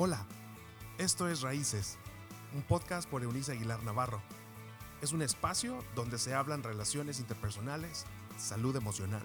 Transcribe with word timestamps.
Hola, 0.00 0.24
esto 0.98 1.28
es 1.28 1.40
Raíces, 1.40 1.96
un 2.54 2.62
podcast 2.62 3.10
por 3.10 3.24
Eunice 3.24 3.50
Aguilar 3.50 3.82
Navarro. 3.82 4.22
Es 5.02 5.10
un 5.10 5.22
espacio 5.22 5.82
donde 5.96 6.20
se 6.20 6.34
hablan 6.34 6.62
relaciones 6.62 7.18
interpersonales, 7.18 8.04
salud 8.38 8.76
emocional, 8.76 9.24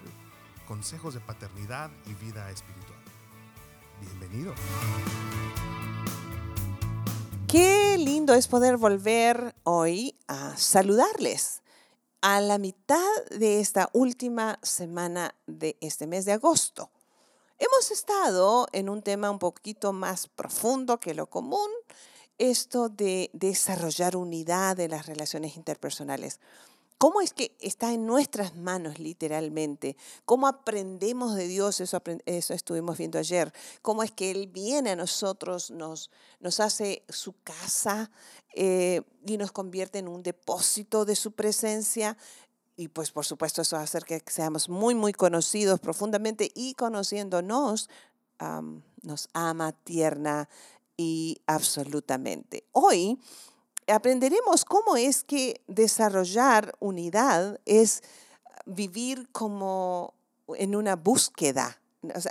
consejos 0.66 1.14
de 1.14 1.20
paternidad 1.20 1.92
y 2.06 2.14
vida 2.14 2.50
espiritual. 2.50 2.98
Bienvenido. 4.00 4.52
Qué 7.46 7.96
lindo 7.96 8.34
es 8.34 8.48
poder 8.48 8.76
volver 8.76 9.54
hoy 9.62 10.18
a 10.26 10.56
saludarles 10.56 11.62
a 12.20 12.40
la 12.40 12.58
mitad 12.58 12.98
de 13.30 13.60
esta 13.60 13.90
última 13.92 14.58
semana 14.64 15.36
de 15.46 15.76
este 15.80 16.08
mes 16.08 16.24
de 16.24 16.32
agosto. 16.32 16.90
Hemos 17.58 17.92
estado 17.92 18.66
en 18.72 18.88
un 18.88 19.00
tema 19.00 19.30
un 19.30 19.38
poquito 19.38 19.92
más 19.92 20.26
profundo 20.26 20.98
que 20.98 21.14
lo 21.14 21.26
común, 21.26 21.70
esto 22.36 22.88
de 22.88 23.30
desarrollar 23.32 24.16
unidad 24.16 24.80
en 24.80 24.90
las 24.90 25.06
relaciones 25.06 25.56
interpersonales. 25.56 26.40
¿Cómo 26.98 27.20
es 27.20 27.32
que 27.32 27.56
está 27.60 27.92
en 27.92 28.06
nuestras 28.06 28.56
manos 28.56 28.98
literalmente? 28.98 29.96
¿Cómo 30.24 30.48
aprendemos 30.48 31.36
de 31.36 31.46
Dios? 31.46 31.80
Eso, 31.80 32.02
eso 32.26 32.54
estuvimos 32.54 32.98
viendo 32.98 33.18
ayer. 33.18 33.52
¿Cómo 33.82 34.02
es 34.02 34.10
que 34.10 34.32
Él 34.32 34.48
viene 34.48 34.90
a 34.90 34.96
nosotros, 34.96 35.70
nos, 35.70 36.10
nos 36.40 36.58
hace 36.58 37.04
su 37.08 37.34
casa 37.44 38.10
eh, 38.54 39.02
y 39.26 39.36
nos 39.36 39.52
convierte 39.52 39.98
en 40.00 40.08
un 40.08 40.22
depósito 40.22 41.04
de 41.04 41.14
su 41.14 41.32
presencia? 41.32 42.16
Y 42.76 42.88
pues 42.88 43.10
por 43.12 43.24
supuesto 43.24 43.62
eso 43.62 43.76
va 43.76 43.82
a 43.82 43.84
hacer 43.84 44.04
que 44.04 44.22
seamos 44.26 44.68
muy, 44.68 44.94
muy 44.94 45.12
conocidos 45.12 45.78
profundamente 45.80 46.50
y 46.54 46.74
conociéndonos, 46.74 47.88
nos 49.02 49.28
ama 49.32 49.72
tierna 49.72 50.48
y 50.96 51.40
absolutamente. 51.46 52.64
Hoy 52.72 53.18
aprenderemos 53.86 54.64
cómo 54.64 54.96
es 54.96 55.24
que 55.24 55.60
desarrollar 55.66 56.74
unidad 56.80 57.60
es 57.64 58.02
vivir 58.66 59.28
como 59.30 60.14
en 60.48 60.74
una 60.74 60.96
búsqueda. 60.96 61.80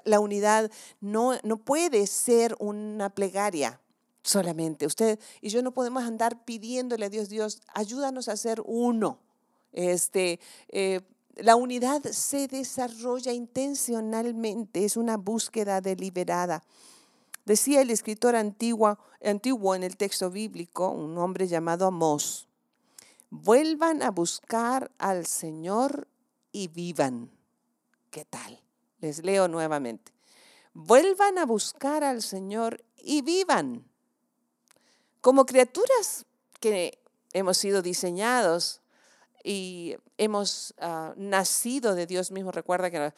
la 0.04 0.20
unidad 0.20 0.70
no, 1.02 1.34
no 1.44 1.58
puede 1.58 2.06
ser 2.06 2.56
una 2.60 3.10
plegaria 3.10 3.80
solamente. 4.24 4.86
Usted 4.86 5.20
y 5.42 5.50
yo 5.50 5.62
no 5.62 5.72
podemos 5.72 6.04
andar 6.04 6.44
pidiéndole 6.46 7.06
a 7.06 7.10
Dios, 7.10 7.30
Dios, 7.30 7.62
ayúdanos 7.74 8.28
a 8.28 8.38
ser 8.38 8.62
uno. 8.66 9.20
Este, 9.74 10.40
eh, 10.70 11.02
la 11.36 11.56
unidad 11.56 12.04
se 12.04 12.48
desarrolla 12.48 13.34
intencionalmente, 13.34 14.86
es 14.86 14.96
una 14.98 15.18
búsqueda 15.18 15.82
deliberada. 15.82 16.64
Decía 17.46 17.82
el 17.82 17.90
escritor 17.90 18.36
antiguo, 18.36 18.98
antiguo 19.22 19.76
en 19.76 19.84
el 19.84 19.98
texto 19.98 20.30
bíblico, 20.30 20.90
un 20.90 21.18
hombre 21.18 21.48
llamado 21.48 21.88
Amós, 21.88 22.48
vuelvan 23.30 24.04
a 24.04 24.12
buscar 24.12 24.92
al 25.00 25.26
Señor 25.26 26.08
y 26.52 26.68
vivan. 26.68 27.32
¿Qué 28.12 28.26
tal? 28.26 28.62
Les 29.02 29.24
leo 29.24 29.48
nuevamente. 29.48 30.14
Vuelvan 30.74 31.40
a 31.40 31.46
buscar 31.46 32.04
al 32.04 32.22
Señor 32.22 32.84
y 32.98 33.24
vivan. 33.24 33.84
Como 35.20 35.46
criaturas 35.46 36.26
que 36.60 37.00
hemos 37.34 37.58
sido 37.58 37.82
diseñados 37.82 38.83
y 39.44 39.96
hemos 40.18 40.74
ah, 40.80 41.14
nacido 41.18 41.96
de 41.96 42.08
Dios 42.08 42.32
mismo. 42.32 42.52
Recuerda 42.52 42.90
que, 42.90 43.14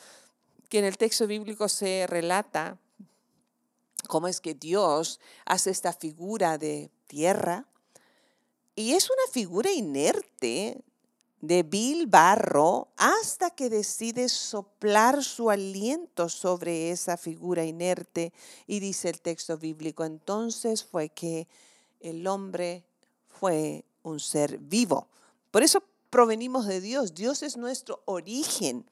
en 0.77 0.85
el 0.85 0.97
texto 0.97 1.27
bíblico 1.27 1.69
se 1.69 2.05
relata 2.07 2.77
cómo 4.07 4.27
es 4.27 4.41
que 4.41 4.53
Dios 4.53 5.21
hace 5.45 5.69
esta 5.69 5.93
figura 5.93 6.57
de 6.57 6.91
tierra 7.07 7.65
y 8.75 8.91
es 8.91 9.09
una 9.09 9.31
figura 9.31 9.71
inerte 9.71 10.83
de 11.39 12.05
barro 12.07 12.89
hasta 12.97 13.51
que 13.51 13.69
decide 13.69 14.27
soplar 14.27 15.23
su 15.23 15.49
aliento 15.49 16.27
sobre 16.27 16.91
esa 16.91 17.15
figura 17.15 17.63
inerte 17.63 18.33
y 18.67 18.79
dice 18.81 19.09
el 19.09 19.21
texto 19.21 19.57
bíblico, 19.57 20.03
entonces 20.03 20.83
fue 20.83 21.09
que 21.09 21.47
el 22.01 22.27
hombre 22.27 22.83
fue 23.27 23.85
un 24.03 24.19
ser 24.19 24.57
vivo. 24.57 25.07
Por 25.51 25.63
eso 25.63 25.81
provenimos 26.15 26.65
de 26.65 26.79
Dios, 26.79 27.13
Dios 27.13 27.43
es 27.43 27.57
nuestro 27.57 28.01
origen. 28.05 28.89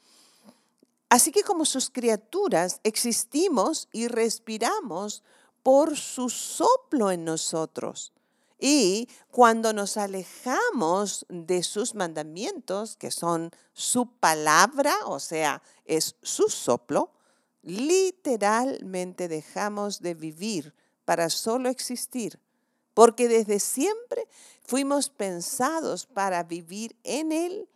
Así 1.07 1.31
que 1.31 1.43
como 1.43 1.63
sus 1.63 1.89
criaturas 1.89 2.81
existimos 2.83 3.87
y 3.93 4.09
respiramos 4.09 5.23
por 5.63 5.95
su 5.95 6.29
soplo 6.29 7.11
en 7.11 7.23
nosotros. 7.23 8.11
Y 8.59 9.07
cuando 9.31 9.71
nos 9.71 9.95
alejamos 9.95 11.25
de 11.29 11.63
sus 11.63 11.95
mandamientos, 11.95 12.97
que 12.97 13.09
son 13.09 13.51
su 13.71 14.05
palabra, 14.17 14.93
o 15.05 15.21
sea, 15.21 15.63
es 15.85 16.17
su 16.23 16.49
soplo, 16.49 17.13
literalmente 17.61 19.29
dejamos 19.29 20.01
de 20.01 20.13
vivir 20.13 20.73
para 21.05 21.29
solo 21.29 21.69
existir 21.69 22.37
porque 22.93 23.27
desde 23.27 23.59
siempre 23.59 24.27
fuimos 24.61 25.09
pensados 25.09 26.05
para 26.05 26.43
vivir 26.43 26.95
en 27.03 27.31
Él, 27.31 27.67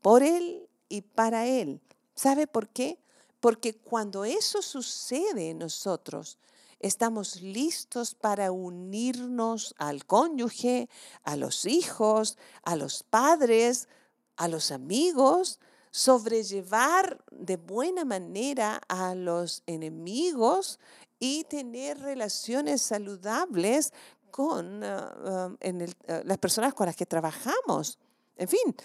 por 0.00 0.22
Él 0.22 0.68
y 0.88 1.02
para 1.02 1.46
Él. 1.46 1.80
¿Sabe 2.14 2.46
por 2.46 2.68
qué? 2.68 2.98
Porque 3.40 3.74
cuando 3.74 4.24
eso 4.24 4.62
sucede 4.62 5.50
en 5.50 5.58
nosotros, 5.58 6.38
estamos 6.80 7.40
listos 7.42 8.14
para 8.14 8.50
unirnos 8.52 9.74
al 9.78 10.04
cónyuge, 10.04 10.88
a 11.22 11.36
los 11.36 11.66
hijos, 11.66 12.38
a 12.62 12.76
los 12.76 13.02
padres, 13.02 13.88
a 14.36 14.48
los 14.48 14.70
amigos, 14.70 15.60
sobrellevar 15.90 17.24
de 17.30 17.56
buena 17.56 18.04
manera 18.04 18.80
a 18.88 19.14
los 19.14 19.62
enemigos 19.66 20.78
y 21.18 21.44
tener 21.44 21.98
relaciones 21.98 22.82
saludables 22.82 23.92
con 24.30 24.82
ah, 24.84 25.14
ah, 25.24 25.50
ah, 25.60 26.20
las 26.24 26.38
personas 26.38 26.74
con 26.74 26.86
las 26.86 26.96
que 26.96 27.06
trabajamos. 27.06 27.98
En 28.36 28.48
fin, 28.48 28.76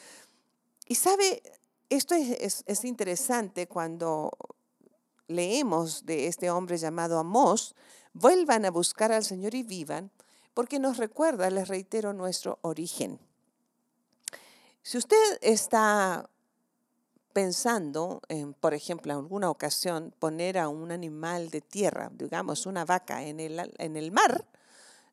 y 0.87 0.95
sabe, 0.95 1.41
esto 1.89 2.15
es, 2.15 2.63
es, 2.65 2.85
interesante 2.85 3.67
cuando 3.67 4.31
leemos 5.27 6.05
de 6.05 6.27
este 6.27 6.49
hombre 6.49 6.77
llamado 6.77 7.19
Amós, 7.19 7.75
vuelvan 8.13 8.65
a 8.65 8.71
buscar 8.71 9.11
al 9.11 9.23
Señor 9.23 9.55
y 9.55 9.63
vivan, 9.63 10.11
porque 10.53 10.79
nos 10.79 10.97
recuerda, 10.97 11.49
les 11.49 11.67
reitero, 11.67 12.13
nuestro 12.13 12.59
origen. 12.61 13.19
Si 14.81 14.97
usted 14.97 15.39
está 15.41 16.29
pensando 17.33 18.21
en, 18.29 18.53
por 18.53 18.73
ejemplo, 18.73 19.11
en 19.11 19.19
alguna 19.19 19.49
ocasión 19.49 20.13
poner 20.19 20.57
a 20.57 20.69
un 20.69 20.91
animal 20.91 21.49
de 21.49 21.61
tierra, 21.61 22.11
digamos 22.13 22.65
una 22.65 22.85
vaca, 22.85 23.23
en 23.23 23.39
el, 23.39 23.71
en 23.77 23.97
el 23.97 24.11
mar, 24.11 24.45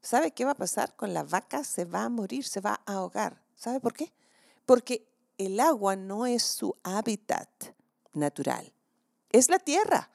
¿Sabe 0.03 0.33
qué 0.33 0.45
va 0.45 0.53
a 0.53 0.57
pasar? 0.57 0.97
Con 0.97 1.13
la 1.13 1.23
vaca 1.23 1.65
se 1.65 1.85
va 1.85 2.05
a 2.05 2.09
morir, 2.09 2.45
se 2.45 2.61
va 2.61 2.81
a 2.87 2.95
ahogar. 2.95 3.43
¿Sabe 3.55 3.81
por 3.81 3.93
qué? 3.93 4.13
Porque 4.65 5.07
el 5.39 5.61
agua 5.61 5.97
no 5.97 6.27
es 6.27 6.43
su 6.43 6.77
hábitat 6.83 7.49
natural, 8.13 8.73
es 9.31 9.49
la 9.49 9.59
tierra. 9.59 10.11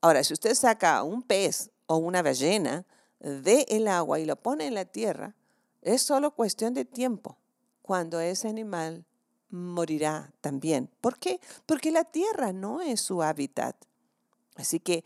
Ahora, 0.00 0.24
si 0.24 0.32
usted 0.32 0.54
saca 0.54 1.02
un 1.02 1.22
pez 1.22 1.70
o 1.86 1.96
una 1.96 2.22
ballena 2.22 2.86
del 3.20 3.64
el 3.68 3.88
agua 3.88 4.18
y 4.18 4.24
lo 4.24 4.36
pone 4.36 4.66
en 4.66 4.74
la 4.74 4.84
tierra, 4.84 5.34
es 5.82 6.02
solo 6.02 6.32
cuestión 6.32 6.74
de 6.74 6.84
tiempo 6.84 7.38
cuando 7.82 8.20
ese 8.20 8.48
animal 8.48 9.04
morirá 9.50 10.32
también. 10.40 10.90
¿Por 11.00 11.18
qué? 11.18 11.40
Porque 11.66 11.90
la 11.90 12.04
tierra 12.04 12.52
no 12.52 12.80
es 12.80 13.00
su 13.00 13.22
hábitat. 13.22 13.76
Así 14.56 14.80
que 14.80 15.04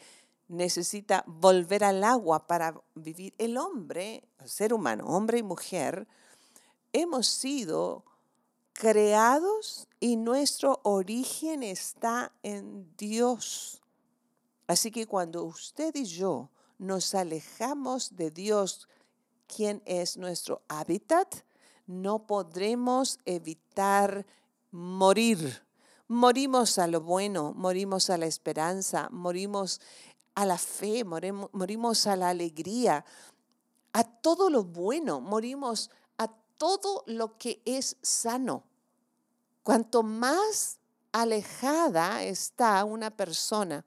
necesita 0.57 1.25
volver 1.27 1.85
al 1.85 2.05
agua 2.05 2.47
para 2.47 2.81
vivir. 2.95 3.35
El 3.39 3.57
hombre, 3.57 4.25
el 4.41 4.49
ser 4.49 4.73
humano, 4.73 5.05
hombre 5.07 5.39
y 5.39 5.43
mujer, 5.43 6.07
hemos 6.93 7.27
sido 7.27 8.05
creados 8.73 9.89
y 10.01 10.17
nuestro 10.17 10.81
origen 10.83 11.63
está 11.63 12.33
en 12.43 12.95
Dios. 12.97 13.81
Así 14.67 14.91
que 14.91 15.07
cuando 15.07 15.45
usted 15.45 15.95
y 15.95 16.05
yo 16.05 16.51
nos 16.79 17.15
alejamos 17.15 18.17
de 18.17 18.31
Dios, 18.31 18.89
quien 19.47 19.83
es 19.85 20.17
nuestro 20.17 20.63
hábitat, 20.69 21.45
no 21.87 22.27
podremos 22.27 23.19
evitar 23.25 24.27
morir. 24.71 25.63
Morimos 26.09 26.79
a 26.79 26.87
lo 26.87 27.01
bueno, 27.01 27.53
morimos 27.55 28.11
a 28.11 28.19
la 28.19 28.27
esperanza, 28.27 29.09
morimos 29.11 29.81
a 30.35 30.47
la 30.47 30.59
fe, 30.59 31.05
morimos 31.05 32.07
a 32.07 32.17
la 32.17 32.31
alegría, 32.31 33.05
a 33.93 34.05
todo 34.05 34.51
lo 34.51 34.65
bueno, 34.65 35.21
morimos 35.21 35.91
a 36.19 36.29
todo 36.57 37.05
lo 37.07 37.39
que 37.39 37.63
es 37.65 37.97
sano. 38.03 38.65
Cuanto 39.63 40.03
más 40.03 40.79
alejada 41.13 42.25
está 42.25 42.85
una 42.85 43.11
persona 43.11 43.85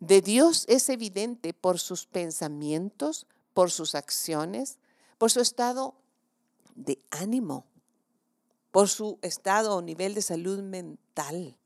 de 0.00 0.20
Dios 0.20 0.64
es 0.68 0.88
evidente 0.88 1.54
por 1.54 1.78
sus 1.78 2.06
pensamientos, 2.06 3.26
por 3.54 3.70
sus 3.70 3.94
acciones, 3.94 4.78
por 5.16 5.30
su 5.30 5.40
estado 5.40 5.94
de 6.74 6.98
ánimo, 7.10 7.64
por 8.70 8.88
su 8.88 9.18
estado 9.22 9.76
o 9.76 9.82
nivel 9.82 10.14
de 10.14 10.22
salud 10.22 10.60
mental. 10.60 11.56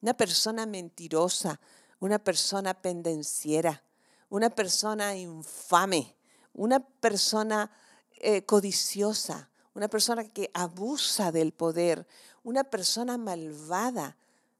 Una 0.00 0.14
persona 0.14 0.66
mentirosa, 0.66 1.60
una 2.02 2.18
persona 2.18 2.74
pendenciera, 2.74 3.80
una 4.28 4.50
persona 4.50 5.14
infame, 5.14 6.16
una 6.52 6.80
persona 6.80 7.70
eh, 8.18 8.44
codiciosa, 8.44 9.48
una 9.72 9.86
persona 9.86 10.24
que 10.24 10.50
abusa 10.52 11.30
del 11.30 11.52
poder, 11.52 12.04
una 12.42 12.64
persona 12.64 13.16
malvada, 13.18 14.16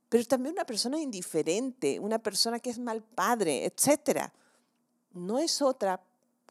pero 0.09 0.25
también 0.25 0.53
una 0.53 0.65
persona 0.65 1.01
indiferente, 1.01 1.99
una 1.99 2.21
persona 2.21 2.61
que 2.61 2.71
es 2.71 2.79
mal 2.79 3.03
padre, 3.03 3.65
etc. 3.65 4.31
No 5.11 5.41
es 5.41 5.61
otra 5.63 6.01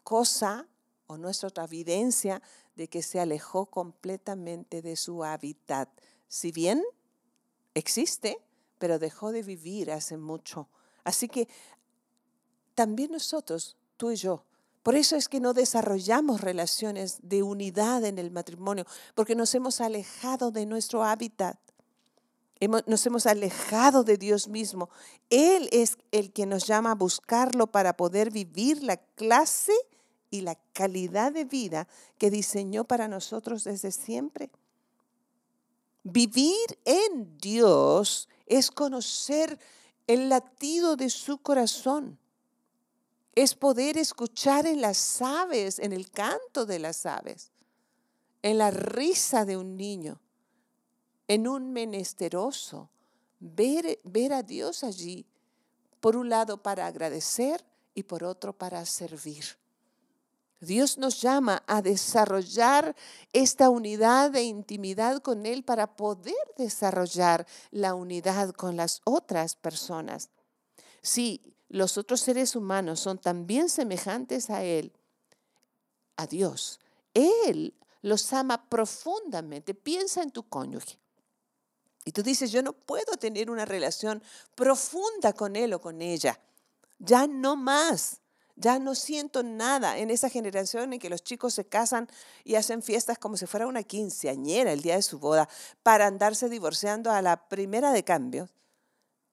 cosa 0.04 0.66
o 1.06 1.16
no 1.16 1.30
es 1.30 1.42
otra 1.42 1.64
evidencia 1.64 2.42
de 2.76 2.88
que 2.88 3.02
se 3.02 3.18
alejó 3.18 3.64
completamente 3.64 4.82
de 4.82 4.96
su 4.96 5.24
hábitat. 5.24 5.88
Si 6.28 6.52
bien 6.52 6.84
existe, 7.72 8.36
pero 8.76 8.98
dejó 8.98 9.32
de 9.32 9.42
vivir 9.42 9.90
hace 9.90 10.18
mucho. 10.18 10.68
Así 11.04 11.28
que 11.28 11.48
también 12.74 13.12
nosotros, 13.12 13.76
tú 13.96 14.10
y 14.10 14.16
yo, 14.16 14.44
por 14.82 14.96
eso 14.96 15.16
es 15.16 15.28
que 15.28 15.40
no 15.40 15.54
desarrollamos 15.54 16.40
relaciones 16.40 17.18
de 17.22 17.42
unidad 17.42 18.04
en 18.04 18.18
el 18.18 18.30
matrimonio, 18.30 18.84
porque 19.14 19.34
nos 19.34 19.54
hemos 19.54 19.80
alejado 19.80 20.50
de 20.50 20.66
nuestro 20.66 21.04
hábitat 21.04 21.56
nos 22.68 23.06
hemos 23.06 23.26
alejado 23.26 24.04
de 24.04 24.16
Dios 24.16 24.48
mismo. 24.48 24.88
Él 25.30 25.68
es 25.72 25.98
el 26.10 26.32
que 26.32 26.46
nos 26.46 26.66
llama 26.66 26.92
a 26.92 26.96
buscarlo 26.96 27.66
para 27.66 27.96
poder 27.96 28.30
vivir 28.30 28.82
la 28.82 28.96
clase 28.96 29.72
y 30.30 30.42
la 30.42 30.56
calidad 30.72 31.32
de 31.32 31.44
vida 31.44 31.88
que 32.18 32.30
diseñó 32.30 32.84
para 32.84 33.08
nosotros 33.08 33.64
desde 33.64 33.90
siempre. 33.90 34.50
Vivir 36.04 36.78
en 36.84 37.36
Dios 37.38 38.28
es 38.46 38.70
conocer 38.70 39.58
el 40.12 40.28
latido 40.28 40.96
de 40.96 41.10
su 41.10 41.38
corazón. 41.38 42.18
Es 43.34 43.54
poder 43.54 43.96
escuchar 43.96 44.66
en 44.66 44.80
las 44.80 45.22
aves, 45.22 45.78
en 45.78 45.92
el 45.92 46.10
canto 46.10 46.66
de 46.66 46.78
las 46.78 47.06
aves, 47.06 47.50
en 48.42 48.58
la 48.58 48.70
risa 48.70 49.44
de 49.44 49.56
un 49.56 49.76
niño 49.76 50.20
en 51.28 51.48
un 51.48 51.72
menesteroso, 51.72 52.90
ver, 53.40 53.98
ver 54.04 54.34
a 54.34 54.42
Dios 54.42 54.84
allí, 54.84 55.24
por 55.98 56.14
un 56.14 56.28
lado 56.28 56.62
para 56.62 56.86
agradecer 56.86 57.64
y 57.94 58.02
por 58.02 58.22
otro 58.22 58.52
para 58.52 58.84
servir. 58.84 59.44
Dios 60.62 60.96
nos 60.96 61.20
llama 61.20 61.64
a 61.66 61.82
desarrollar 61.82 62.94
esta 63.32 63.68
unidad 63.68 64.30
de 64.30 64.42
intimidad 64.42 65.20
con 65.20 65.44
Él 65.44 65.64
para 65.64 65.96
poder 65.96 66.34
desarrollar 66.56 67.46
la 67.72 67.94
unidad 67.94 68.52
con 68.52 68.76
las 68.76 69.00
otras 69.04 69.56
personas. 69.56 70.30
Si 71.02 71.56
los 71.68 71.98
otros 71.98 72.20
seres 72.20 72.54
humanos 72.54 73.00
son 73.00 73.18
también 73.18 73.68
semejantes 73.68 74.50
a 74.50 74.62
Él, 74.62 74.92
a 76.16 76.28
Dios, 76.28 76.78
Él 77.12 77.74
los 78.00 78.32
ama 78.32 78.68
profundamente. 78.68 79.74
Piensa 79.74 80.22
en 80.22 80.30
tu 80.30 80.44
cónyuge. 80.44 80.96
Y 82.04 82.12
tú 82.12 82.22
dices, 82.22 82.52
yo 82.52 82.62
no 82.62 82.72
puedo 82.72 83.16
tener 83.16 83.50
una 83.50 83.64
relación 83.64 84.22
profunda 84.54 85.32
con 85.32 85.56
él 85.56 85.72
o 85.72 85.80
con 85.80 86.02
ella. 86.02 86.38
Ya 86.98 87.26
no 87.26 87.56
más. 87.56 88.21
Ya 88.56 88.78
no 88.78 88.94
siento 88.94 89.42
nada 89.42 89.98
en 89.98 90.10
esa 90.10 90.28
generación 90.28 90.92
en 90.92 91.00
que 91.00 91.10
los 91.10 91.22
chicos 91.22 91.54
se 91.54 91.64
casan 91.64 92.08
y 92.44 92.54
hacen 92.56 92.82
fiestas 92.82 93.18
como 93.18 93.36
si 93.36 93.46
fuera 93.46 93.66
una 93.66 93.82
quinceañera 93.82 94.72
el 94.72 94.82
día 94.82 94.96
de 94.96 95.02
su 95.02 95.18
boda 95.18 95.48
para 95.82 96.06
andarse 96.06 96.48
divorciando 96.48 97.10
a 97.10 97.22
la 97.22 97.48
primera 97.48 97.92
de 97.92 98.04
cambio. 98.04 98.48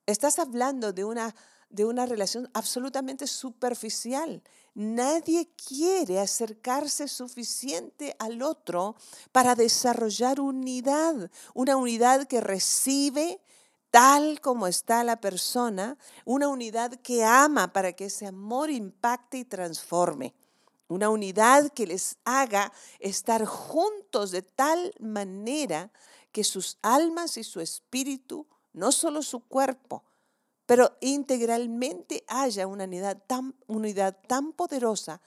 Estás 0.06 0.40
hablando 0.40 0.94
de 0.94 1.04
una, 1.04 1.36
de 1.70 1.86
una 1.86 2.06
relación 2.06 2.50
absolutamente 2.54 3.28
superficial 3.28 4.42
Nadie 4.80 5.50
quiere 5.56 6.22
acercarse 6.22 7.10
suficiente 7.10 8.16
al 8.18 8.42
otro 8.42 8.96
para 9.34 9.54
desarrollar 9.54 10.40
unidad, 10.40 11.30
una 11.54 11.76
unidad 11.76 12.28
que 12.28 12.40
recibe 12.40 13.42
tal 13.92 14.42
como 14.42 14.68
está 14.68 15.04
la 15.04 15.20
persona, 15.20 15.98
una 16.26 16.48
unidad 16.48 16.94
que 17.02 17.24
ama 17.24 17.74
para 17.74 17.94
que 17.94 18.06
ese 18.06 18.28
amor 18.28 18.70
impacte 18.70 19.40
y 19.40 19.46
transforme, 19.46 20.34
una 20.88 21.10
unidad 21.10 21.70
que 21.70 21.88
les 21.88 22.18
haga 22.26 22.72
estar 23.00 23.46
juntos 23.46 24.32
de 24.32 24.42
tal 24.42 24.94
manera 25.00 25.92
que 26.32 26.44
sus 26.44 26.78
almas 26.82 27.38
y 27.38 27.44
su 27.44 27.62
espíritu, 27.62 28.48
no 28.74 28.92
solo 28.92 29.22
su 29.22 29.42
cuerpo, 29.48 30.04
pero 30.66 30.98
integralmente 31.02 32.24
haya 32.28 32.68
una 32.68 32.84
unidad 32.84 33.18
tan, 33.26 33.56
unidad 33.68 34.18
tan 34.28 34.54
poderosa 34.54 35.22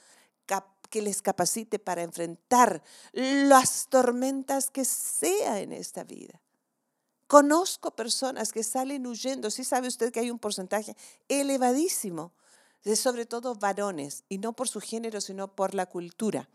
que 0.92 1.00
les 1.00 1.22
capacite 1.22 1.78
para 1.78 2.02
enfrentar 2.02 2.82
las 3.12 3.88
tormentas 3.88 4.68
que 4.68 4.84
sea 4.84 5.60
en 5.60 5.72
esta 5.72 6.04
vida. 6.04 6.41
Conozco 7.32 7.92
personas 7.92 8.52
que 8.52 8.62
salen 8.62 9.06
huyendo, 9.06 9.50
sí 9.50 9.64
sabe 9.64 9.88
usted 9.88 10.12
que 10.12 10.20
hay 10.20 10.30
un 10.30 10.38
porcentaje 10.38 10.94
elevadísimo, 11.28 12.30
de 12.84 12.94
sobre 12.94 13.24
todo 13.24 13.54
varones, 13.54 14.24
y 14.28 14.36
no 14.36 14.52
por 14.52 14.68
su 14.68 14.80
género, 14.80 15.18
sino 15.22 15.48
por 15.48 15.74
la 15.74 15.86
cultura, 15.86 16.50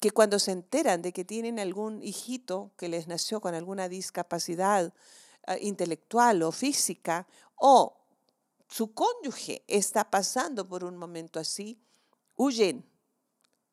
que 0.00 0.10
cuando 0.10 0.40
se 0.40 0.50
enteran 0.50 1.00
de 1.00 1.12
que 1.12 1.24
tienen 1.24 1.60
algún 1.60 2.02
hijito 2.02 2.72
que 2.76 2.88
les 2.88 3.06
nació 3.06 3.40
con 3.40 3.54
alguna 3.54 3.88
discapacidad 3.88 4.92
eh, 5.46 5.58
intelectual 5.60 6.42
o 6.42 6.50
física, 6.50 7.28
o 7.54 7.96
su 8.68 8.92
cónyuge 8.92 9.62
está 9.68 10.10
pasando 10.10 10.66
por 10.66 10.82
un 10.82 10.96
momento 10.96 11.38
así, 11.38 11.78
huyen 12.34 12.84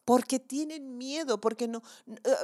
porque 0.08 0.40
tienen 0.40 0.98
miedo, 0.98 1.42
porque 1.42 1.68
no, 1.68 1.84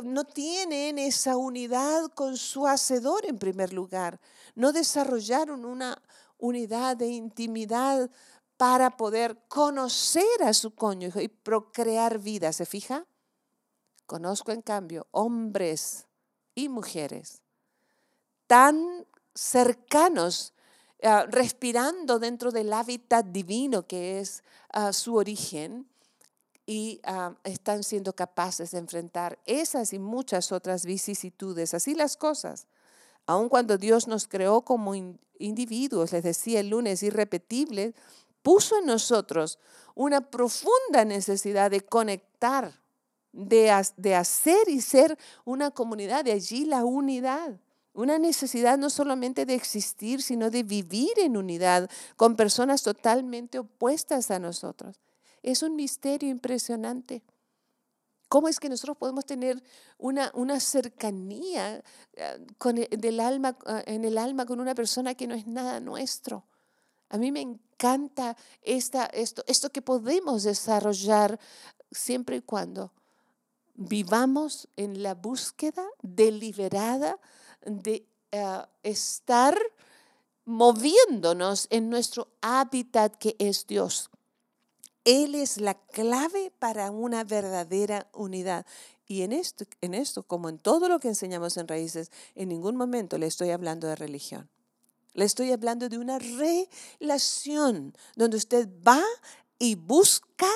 no 0.03 0.25
tienen 0.25 0.99
esa 0.99 1.37
unidad 1.37 2.11
con 2.13 2.35
su 2.35 2.67
hacedor 2.67 3.25
en 3.25 3.39
primer 3.39 3.71
lugar. 3.71 4.19
No 4.53 4.73
desarrollaron 4.73 5.63
una 5.63 6.01
unidad 6.37 6.97
de 6.97 7.07
intimidad 7.07 8.11
para 8.57 8.97
poder 8.97 9.37
conocer 9.47 10.43
a 10.43 10.53
su 10.53 10.75
cónyuge 10.75 11.23
y 11.23 11.29
procrear 11.29 12.19
vida. 12.19 12.51
¿Se 12.51 12.65
fija? 12.65 13.05
Conozco 14.07 14.51
en 14.51 14.61
cambio 14.61 15.07
hombres 15.11 16.05
y 16.55 16.67
mujeres 16.67 17.41
tan 18.45 19.07
cercanos 19.33 20.53
Ah, 21.05 21.25
respirando 21.29 22.17
dentro 22.17 22.49
del 22.49 22.71
hábitat 22.71 23.25
divino 23.25 23.85
que 23.85 24.21
es 24.21 24.41
ah, 24.69 24.93
su 24.93 25.15
origen 25.15 25.85
y 26.65 27.01
ah, 27.03 27.35
están 27.43 27.83
siendo 27.83 28.13
capaces 28.13 28.71
de 28.71 28.79
enfrentar 28.79 29.39
esas 29.45 29.93
y 29.93 29.99
muchas 29.99 30.51
otras 30.51 30.85
vicisitudes. 30.85 31.73
Así 31.73 31.93
las 31.93 32.17
cosas. 32.17 32.67
Aun 33.25 33.49
cuando 33.49 33.77
Dios 33.77 34.07
nos 34.07 34.27
creó 34.27 34.61
como 34.61 34.93
individuos, 35.39 36.11
les 36.11 36.23
decía 36.23 36.59
el 36.59 36.69
lunes, 36.69 37.03
irrepetibles, 37.03 37.93
puso 38.41 38.77
en 38.79 38.85
nosotros 38.85 39.59
una 39.95 40.29
profunda 40.29 41.05
necesidad 41.05 41.71
de 41.71 41.81
conectar, 41.81 42.79
de, 43.31 43.71
de 43.97 44.15
hacer 44.15 44.67
y 44.67 44.81
ser 44.81 45.17
una 45.45 45.71
comunidad, 45.71 46.25
de 46.25 46.33
allí 46.33 46.65
la 46.65 46.83
unidad. 46.83 47.59
Una 47.93 48.17
necesidad 48.17 48.77
no 48.77 48.89
solamente 48.89 49.45
de 49.45 49.53
existir, 49.53 50.21
sino 50.21 50.49
de 50.49 50.63
vivir 50.63 51.11
en 51.17 51.37
unidad 51.37 51.89
con 52.15 52.35
personas 52.35 52.81
totalmente 52.81 53.59
opuestas 53.59 54.31
a 54.31 54.39
nosotros. 54.39 54.99
Es 55.43 55.61
un 55.61 55.75
misterio 55.75 56.29
impresionante. 56.29 57.21
¿Cómo 58.29 58.47
es 58.47 58.59
que 58.59 58.69
nosotros 58.69 58.97
podemos 58.97 59.25
tener 59.25 59.61
una, 59.99 60.31
una 60.33 60.59
cercanía 60.59 61.83
eh, 62.13 62.45
con 62.57 62.79
el, 62.79 62.87
del 62.89 63.19
alma, 63.19 63.55
eh, 63.67 63.83
en 63.85 64.05
el 64.05 64.17
alma 64.17 64.47
con 64.47 64.59
una 64.59 64.73
persona 64.73 65.13
que 65.13 65.27
no 65.27 65.35
es 65.35 65.45
nada 65.45 65.79
nuestro? 65.79 66.43
A 67.09 67.19
mí 67.19 67.31
me 67.31 67.41
encanta 67.41 68.35
esta, 68.63 69.05
esto, 69.05 69.43
esto 69.45 69.69
que 69.69 69.83
podemos 69.83 70.41
desarrollar 70.41 71.39
siempre 71.91 72.37
y 72.37 72.41
cuando 72.41 72.91
vivamos 73.75 74.67
en 74.77 75.03
la 75.03 75.13
búsqueda 75.13 75.85
deliberada 76.01 77.19
de 77.65 78.07
eh, 78.31 78.61
estar 78.81 79.55
moviéndonos 80.45 81.67
en 81.69 81.89
nuestro 81.89 82.29
hábitat 82.41 83.15
que 83.17 83.35
es 83.37 83.67
Dios. 83.67 84.09
Él 85.05 85.35
es 85.35 85.57
la 85.57 85.73
clave 85.73 86.51
para 86.59 86.91
una 86.91 87.23
verdadera 87.23 88.07
unidad. 88.13 88.65
Y 89.07 89.23
en 89.23 89.33
esto, 89.33 89.65
en 89.81 89.93
esto, 89.93 90.23
como 90.23 90.49
en 90.49 90.57
todo 90.57 90.87
lo 90.87 90.99
que 90.99 91.09
enseñamos 91.09 91.57
en 91.57 91.67
raíces, 91.67 92.11
en 92.35 92.49
ningún 92.49 92.75
momento 92.75 93.17
le 93.17 93.27
estoy 93.27 93.51
hablando 93.51 93.87
de 93.87 93.95
religión. 93.95 94.49
Le 95.13 95.25
estoy 95.25 95.51
hablando 95.51 95.89
de 95.89 95.97
una 95.97 96.19
relación 96.19 97.95
donde 98.15 98.37
usted 98.37 98.67
va 98.87 99.03
y 99.59 99.75
busca 99.75 100.49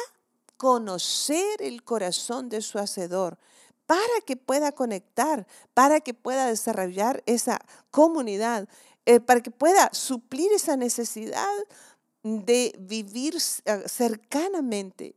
conocer 0.55 1.61
el 1.61 1.83
corazón 1.83 2.49
de 2.49 2.61
su 2.61 2.79
hacedor 2.79 3.37
para 3.85 4.01
que 4.25 4.35
pueda 4.35 4.71
conectar, 4.71 5.47
para 5.73 6.01
que 6.01 6.13
pueda 6.13 6.47
desarrollar 6.47 7.23
esa 7.25 7.59
comunidad, 7.91 8.67
eh, 9.05 9.19
para 9.19 9.41
que 9.41 9.51
pueda 9.51 9.89
suplir 9.93 10.51
esa 10.51 10.75
necesidad 10.75 11.47
de 12.27 12.75
vivir 12.79 13.37
eh, 13.65 13.83
cercanamente 13.87 15.15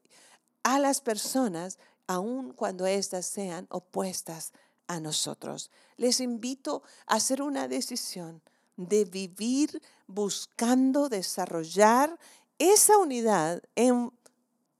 a 0.62 0.78
las 0.78 1.00
personas, 1.00 1.78
aun 2.06 2.52
cuando 2.52 2.86
éstas 2.86 3.26
sean 3.26 3.66
opuestas 3.70 4.52
a 4.86 5.00
nosotros. 5.00 5.70
Les 5.96 6.20
invito 6.20 6.82
a 7.06 7.16
hacer 7.16 7.42
una 7.42 7.68
decisión 7.68 8.42
de 8.76 9.04
vivir 9.04 9.82
buscando 10.06 11.08
desarrollar 11.08 12.18
esa 12.58 12.98
unidad 12.98 13.62
en, 13.74 14.12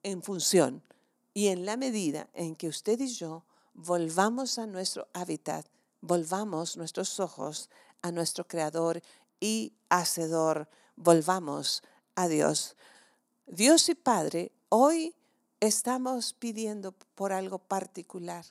en 0.03 0.23
función 0.23 0.83
y 1.35 1.49
en 1.49 1.65
la 1.65 1.77
medida 1.77 2.29
en 2.35 2.55
que 2.57 2.69
usted 2.69 2.99
y 3.01 3.09
yo 3.09 3.45
volvamos 3.75 4.59
a 4.59 4.67
nuestro 4.67 5.09
hábitat, 5.13 5.67
volvamos 6.01 6.77
nuestros 6.77 7.21
ojos 7.21 7.71
a 8.03 8.11
nuestro 8.11 8.47
Creador 8.47 9.03
y 9.39 9.73
Hacedor, 9.89 10.69
volvamos 10.97 11.83
a 12.23 12.29
Dios. 12.29 12.77
Dios 13.47 13.89
y 13.89 13.95
Padre, 13.95 14.53
hoy 14.69 15.15
estamos 15.61 16.35
pidiendo 16.35 16.93
por 17.15 17.33
algo 17.33 17.59
particular 17.59 18.45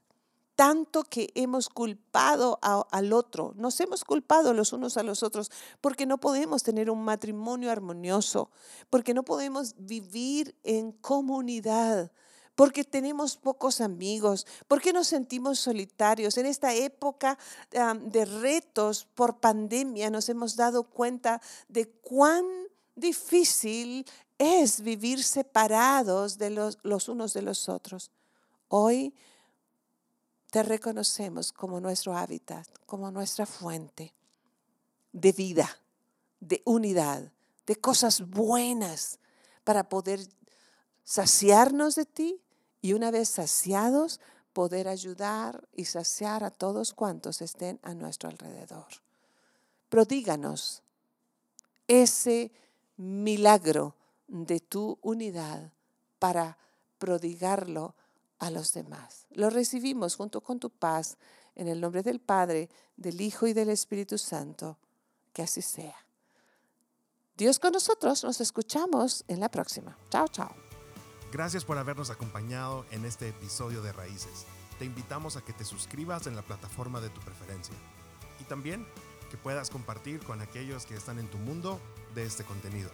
tanto 0.60 1.06
que 1.06 1.32
hemos 1.36 1.70
culpado 1.70 2.60
al 2.62 3.14
otro, 3.14 3.54
nos 3.56 3.80
hemos 3.80 4.04
culpado 4.04 4.54
los 4.54 4.74
unos 4.74 4.98
a 4.98 5.04
los 5.04 5.24
otros, 5.24 5.52
porque 5.80 6.06
no 6.06 6.18
podemos 6.18 6.64
tener 6.64 6.90
un 6.90 7.02
matrimonio 7.02 7.72
armonioso, 7.72 8.52
porque 8.90 9.14
no 9.14 9.24
podemos 9.24 9.74
vivir 9.78 10.58
en 10.66 10.92
comunidad, 10.92 12.12
porque 12.56 12.84
tenemos 12.84 13.38
pocos 13.38 13.80
amigos, 13.80 14.46
porque 14.68 14.92
nos 14.92 15.08
sentimos 15.08 15.60
solitarios. 15.60 16.38
En 16.38 16.46
esta 16.46 16.74
época 16.74 17.38
de 17.72 18.26
retos 18.26 19.08
por 19.16 19.40
pandemia 19.40 20.10
nos 20.10 20.28
hemos 20.28 20.58
dado 20.58 20.84
cuenta 20.84 21.42
de 21.70 21.90
cuán 21.90 22.44
difícil 23.00 24.06
es 24.38 24.82
vivir 24.82 25.24
separados 25.24 26.38
de 26.38 26.50
los, 26.50 26.78
los 26.84 27.10
unos 27.10 27.34
de 27.34 27.42
los 27.42 27.70
otros. 27.70 28.12
Hoy 28.68 29.14
te 30.52 30.64
reconocemos 30.64 31.52
como 31.52 31.80
nuestro 31.80 32.16
hábitat, 32.16 32.68
como 32.86 33.12
nuestra 33.12 33.46
fuente 33.46 34.14
de 35.12 35.32
vida, 35.32 35.70
de 36.40 36.62
unidad, 36.66 37.32
de 37.66 37.76
cosas 37.76 38.28
buenas 38.28 39.20
para 39.64 39.90
poder 39.90 40.20
saciarnos 41.04 41.96
de 41.96 42.06
ti 42.06 42.42
y 42.82 42.94
una 42.94 43.12
vez 43.12 43.30
saciados 43.30 44.20
poder 44.54 44.88
ayudar 44.88 45.68
y 45.74 45.86
saciar 45.86 46.44
a 46.44 46.52
todos 46.52 46.94
cuantos 46.94 47.42
estén 47.42 47.80
a 47.84 47.94
nuestro 47.94 48.30
alrededor. 48.30 48.88
Prodíganos 49.90 50.82
ese 51.88 52.52
milagro 53.00 53.96
de 54.28 54.60
tu 54.60 55.00
unidad 55.02 55.72
para 56.20 56.58
prodigarlo 56.98 57.96
a 58.40 58.52
los 58.52 58.74
demás. 58.74 59.26
Lo 59.32 59.50
recibimos 59.50 60.16
junto 60.16 60.42
con 60.42 60.60
tu 60.60 60.70
paz 60.70 61.18
en 61.56 61.68
el 61.68 61.80
nombre 61.80 62.04
del 62.04 62.20
Padre, 62.20 62.70
del 62.98 63.22
Hijo 63.22 63.48
y 63.48 63.54
del 63.54 63.70
Espíritu 63.70 64.18
Santo. 64.18 64.78
Que 65.34 65.44
así 65.44 65.62
sea. 65.62 65.96
Dios 67.38 67.58
con 67.58 67.72
nosotros, 67.72 68.24
nos 68.26 68.42
escuchamos 68.42 69.24
en 69.30 69.40
la 69.40 69.50
próxima. 69.50 69.98
Chao, 70.10 70.28
chao. 70.28 70.54
Gracias 71.32 71.64
por 71.64 71.78
habernos 71.78 72.10
acompañado 72.10 72.86
en 72.92 73.06
este 73.06 73.30
episodio 73.30 73.82
de 73.82 73.94
Raíces. 73.94 74.46
Te 74.78 74.86
invitamos 74.86 75.38
a 75.38 75.42
que 75.42 75.54
te 75.54 75.64
suscribas 75.64 76.28
en 76.28 76.36
la 76.36 76.42
plataforma 76.42 77.00
de 77.00 77.10
tu 77.10 77.22
preferencia 77.22 77.76
y 78.42 78.44
también 78.44 78.86
que 79.30 79.38
puedas 79.38 79.70
compartir 79.70 80.22
con 80.22 80.42
aquellos 80.42 80.86
que 80.86 80.96
están 80.96 81.20
en 81.20 81.30
tu 81.30 81.38
mundo 81.38 81.80
de 82.16 82.26
este 82.26 82.44
contenido. 82.44 82.90